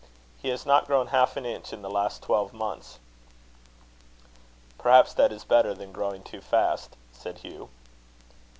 He 0.41 0.49
has 0.49 0.65
not 0.65 0.87
grown 0.87 1.09
half 1.09 1.37
an 1.37 1.45
inch 1.45 1.71
in 1.71 1.83
the 1.83 1.87
last 1.91 2.23
twelve 2.23 2.53
months." 2.53 2.97
"Perhaps 4.79 5.13
that 5.13 5.31
is 5.31 5.43
better 5.43 5.75
than 5.75 5.91
growing 5.91 6.23
too 6.23 6.41
fast," 6.41 6.97
said 7.11 7.37
Hugh. 7.37 7.69